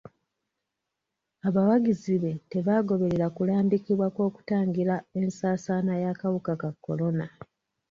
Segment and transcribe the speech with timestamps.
[1.47, 7.25] Abawagizi be tebaagoberera kulambikibwa kw'okutangira ensaasaana y'akawuka ka kolona.